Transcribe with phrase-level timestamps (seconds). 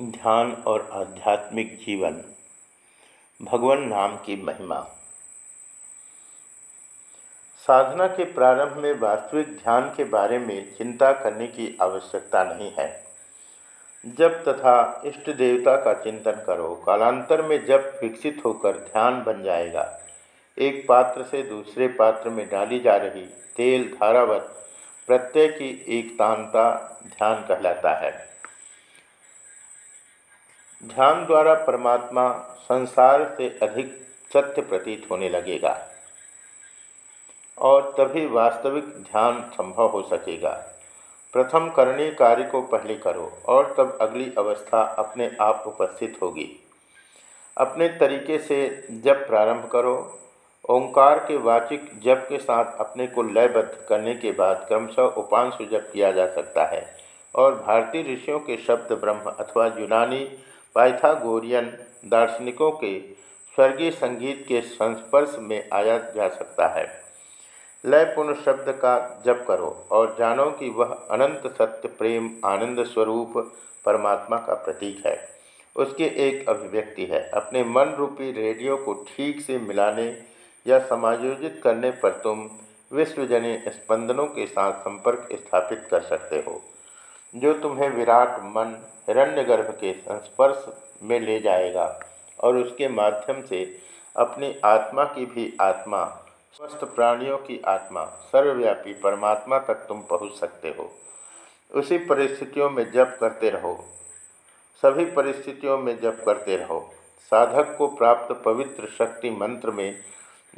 [0.00, 2.22] ध्यान और आध्यात्मिक जीवन,
[3.42, 4.80] भगवान नाम की महिमा।
[7.58, 13.04] साधना के प्रारंभ में वास्तविक ध्यान के बारे में चिंता करने की आवश्यकता नहीं है।
[14.06, 20.00] जब तथा इष्ट देवता का चिंतन करो। कालांतर में जब विकसित होकर ध्यान बन जाएगा।
[20.58, 23.26] एक पात्र से दूसरे पात्र में डाली जा रही
[23.56, 24.66] तेल, धारावत
[25.06, 28.37] प्रत्यय की एकतांता ध्यान कहलाता है।
[30.82, 32.32] ध्यान द्वारा परमात्मा
[32.62, 33.90] संसार से अधिक
[34.32, 35.76] सत्य प्रतीत होने लगेगा
[37.58, 40.50] और तभी वास्तविक ध्यान संभव हो सकेगा।
[41.34, 46.48] प्रथम करणीय कार्य को पहले करो और तब अगली अवस्था अपने आप उपस्थित होगी।
[47.56, 49.96] अपने तरीके से जब प्रारंभ करो।
[50.64, 55.90] ओंकार के वाचिक जप के साथ अपने को लयबद्ध करने के बाद क्रमशः उपांशु जप
[55.92, 56.86] किया जा सकता है
[57.34, 60.28] और भारतीय ऋषियों के शब्द ब्रह्म अथवा यूनानी
[60.78, 63.00] पाइथागोरियन दार्शनिकों के
[63.54, 67.02] स्वर्गीय संगीत के संस्पर्श में आया जा सकता है।
[67.84, 73.52] लय पुण्य शब्द का जप करो और जानो कि वह अनंत सत्य, प्रेम, आनंद स्वरूप
[73.84, 75.28] परमात्मा का प्रतीक है।
[75.76, 80.22] उसकी एक अभिव्यक्ति है। अपने मन रूपी रेडियो को ठीक से मिलाने
[80.66, 82.50] या समायोजित करने पर तुम
[82.92, 86.62] विश्वजनीय स्पंदनों के साथ संपर्क स्थापित कर सकते हो।
[87.34, 90.66] जो तुम्हें विराट मन हिरण्यगर्भ के संस्पर्श
[91.02, 92.00] में ले जाएगा
[92.40, 93.78] और उसके माध्यम से
[94.16, 96.04] अपनी आत्मा की भी आत्मा,
[96.52, 100.92] स्वस्थ प्राणियों की आत्मा, सर्वव्यापी परमात्मा तक तुम पहुँच सकते हो।
[101.74, 103.84] उसी परिस्थितियों में जप करते रहो।
[104.82, 109.96] सभी परिस्थितियों में जप करते रहो। साधक को प्राप्त पवित्र शक्ति मंत्र में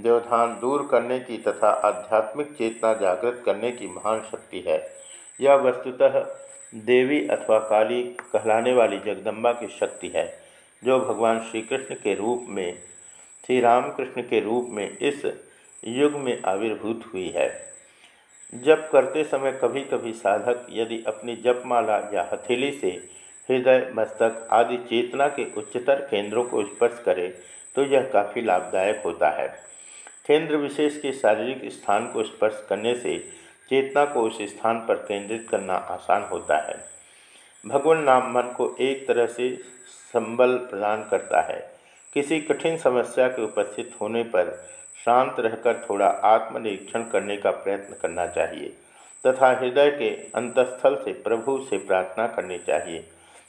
[0.00, 4.92] व्यवधान दूर करने की तथा आध्यात्मिक चेतना जागृत करने की महान शक्ति है।
[5.40, 6.36] यह वस्तुतः
[6.72, 10.26] देवी अथवा काली कहलाने वाली जगदम्बा की शक्ति है,
[10.82, 12.74] जो भगवान श्री कृष्ण के रूप में
[13.44, 15.24] श्री रामकृष्ण के रूप में इस
[15.84, 17.48] युग में आविर्भूत हुई है।
[18.52, 22.88] जप करते समय कभी कभी साधक यदि अपनी जपमाला या हथेली से
[23.48, 27.28] हृदय, मस्तक आदि चेतना के उच्चतर केंद्रों को स्पर्श करे
[27.76, 29.48] तो यह काफ़ी लाभदायक होता है।
[30.26, 33.18] केंद्र विशेष के शारीरिक स्थान को स्पर्श करने से
[33.70, 36.84] चेतना को उस स्थान पर केंद्रित करना आसान होता है।
[37.66, 39.56] भगवान नाम मन को एक तरह से
[40.12, 41.70] संबल प्रदान करता है।
[42.14, 44.66] किसी कठिन समस्या के उपस्थित होने पर
[45.04, 48.76] शांत रहकर थोड़ा आत्मनिरीक्षण करने का प्रयत्न करना चाहिए
[49.26, 53.04] तथा हृदय के अंतस्थल से प्रभु से प्रार्थना करनी चाहिए।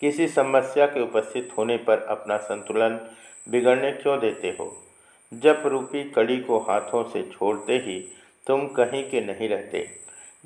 [0.00, 3.00] किसी समस्या के उपस्थित होने पर अपना संतुलन
[3.48, 4.82] बिगड़ने क्यों देते हो?
[5.34, 8.12] जब रूपी कड़ी को हाथों से छोड़ते ही
[8.46, 9.88] तुम कहीं के नहीं रहते।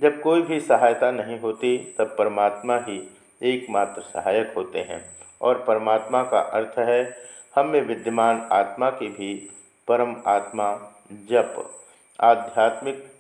[0.01, 6.23] जब कोई भी सहायता नहीं होती, तब परमात्मा ही एकमात्र सहायक होते हैं। और परमात्मा
[6.23, 7.17] का अर्थ है,
[7.55, 9.51] हम में विद्यमान आत्मा की भी
[9.89, 11.81] परम आत्मा, जप।
[12.21, 13.13] आध्यात्मिक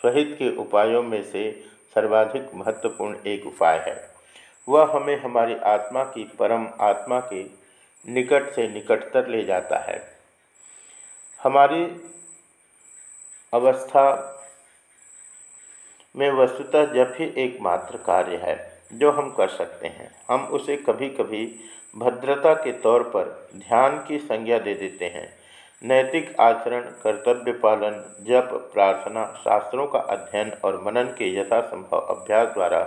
[0.00, 1.64] स्वहित के उपायों में से
[1.94, 4.14] सर्वाधिक महत्वपूर्ण एक उपाय है।
[4.68, 7.44] वह हमें हमारी आत्मा की परम आत्मा के
[8.12, 10.02] निकट से निकटतर ले जाता है।
[11.42, 12.10] हमारी
[13.54, 14.04] अवस्था
[16.16, 21.08] में वस्तुतः जप ही एकमात्र कार्य है जो हम कर सकते हैं। हम उसे कभी
[21.08, 21.60] कभी
[21.96, 25.28] भद्रता के तौर पर ध्यान की संज्ञा दे देते हैं।
[25.84, 32.82] नैतिक आचरण कर्तव्य पालन जप प्रार्थना शास्त्रों का अध्ययन और मनन के यथासंभव अभ्यास द्वारा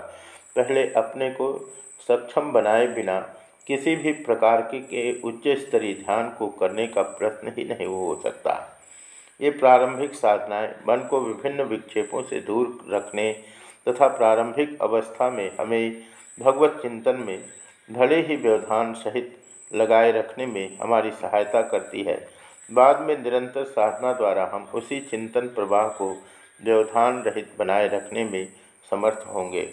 [0.56, 1.74] पहले अपने को
[2.08, 3.20] सक्षम बनाए बिना
[3.68, 8.77] किसी भी प्रकार के, उच्च स्तरीय ध्यान को करने का प्रश्न ही नहीं हो सकता।
[9.42, 13.34] ये प्रारंभिक साधनाएँ मन को विभिन्न विक्षेपों से दूर रखने
[13.90, 16.04] तथा प्रारंभिक अवस्था में हमें
[16.40, 17.44] भगवत चिंतन में
[17.92, 19.38] भले ही व्यवधान सहित
[19.76, 22.28] लगाए रखने में हमारी सहायता करती है।
[22.74, 26.10] बाद में निरंतर साधना द्वारा हम उसी चिंतन प्रवाह को
[26.64, 28.48] व्यवधान रहित बनाए रखने में
[28.92, 29.70] समर्थ होंगे।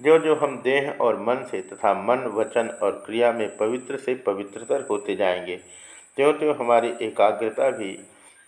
[0.00, 4.14] जो जो हम देह और मन से तथा मन, वचन और क्रिया में पवित्र से
[4.14, 5.56] पवित्रतर होते जाएँगे
[6.16, 7.98] त्यों त्यों हमारी एकाग्रता भी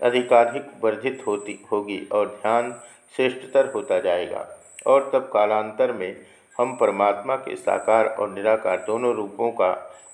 [0.02, 2.80] अधिकाधिक वर्धित होती, होगी और ध्यान
[3.16, 4.48] श्रेष्ठतर होता जाएगा।
[4.86, 6.16] और तब कालांतर में
[6.58, 9.72] हम परमात्मा के साकार और निराकार दोनों रूपों का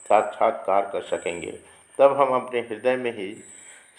[0.08, 1.58] साक्षात्कार कर सकेंगे।
[1.98, 3.36] तब हम अपने हृदय में ही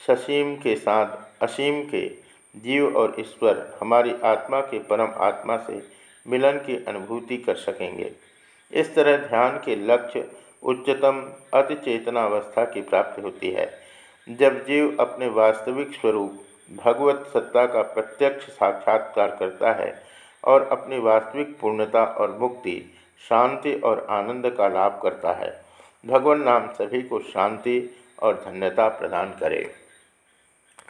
[0.08, 2.08] ससीम के साथ, असीम के
[2.60, 5.82] जीव और ईश्वर, हमारी आत्मा के परम आत्मा से
[6.28, 8.12] मिलन की अनुभूति कर सकेंगे।
[8.72, 10.32] इस तरह ध्यान के लक्ष्य
[10.64, 13.87] उच्चतम अतिचेतना अवस्था की प्राप्ति होती है।
[14.30, 16.40] जब जीव अपने वास्तविक स्वरूप,
[16.86, 20.04] भगवत सत्ता का प्रत्यक्ष साक्षात्कार करता है
[20.44, 22.76] और अपनी वास्तविक पूर्णता और मुक्ति,
[23.30, 25.52] शांति और आनंद का लाभ करता है,
[26.06, 27.80] भगवान नाम सभी को शांति
[28.24, 29.87] और धन्यता प्रदान करे।